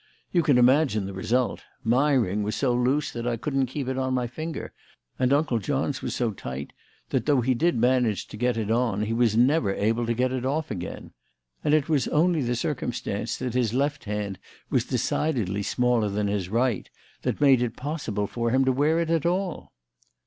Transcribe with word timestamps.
You 0.31 0.41
can 0.41 0.57
imagine 0.57 1.05
the 1.05 1.13
result; 1.13 1.61
my 1.83 2.13
ring 2.13 2.41
was 2.41 2.55
so 2.55 2.73
loose 2.73 3.11
that 3.11 3.27
I 3.27 3.37
couldn't 3.37 3.67
keep 3.67 3.87
it 3.87 3.99
on 3.99 4.15
my 4.15 4.25
finger, 4.25 4.73
and 5.19 5.31
Uncle 5.31 5.59
John's 5.59 6.01
was 6.01 6.15
so 6.15 6.31
tight 6.31 6.73
that, 7.11 7.27
though 7.27 7.41
he 7.41 7.53
did 7.53 7.75
manage 7.77 8.25
to 8.29 8.35
get 8.35 8.57
it 8.57 8.71
on, 8.71 9.03
he 9.03 9.13
was 9.13 9.37
never 9.37 9.71
able 9.75 10.07
to 10.07 10.15
get 10.15 10.31
it 10.31 10.43
off 10.43 10.71
again. 10.71 11.11
And 11.63 11.75
it 11.75 11.87
was 11.87 12.07
only 12.07 12.41
the 12.41 12.55
circumstance 12.55 13.37
that 13.37 13.53
his 13.53 13.75
left 13.75 14.05
hand 14.05 14.39
was 14.71 14.85
decidedly 14.85 15.61
smaller 15.61 16.09
than 16.09 16.25
his 16.27 16.49
right 16.49 16.89
that 17.21 17.39
made 17.39 17.61
it 17.61 17.75
possible 17.77 18.25
for 18.25 18.49
him 18.49 18.65
to 18.65 18.71
wear 18.71 18.99
it 18.99 19.11
at 19.11 19.27
all." 19.27 19.71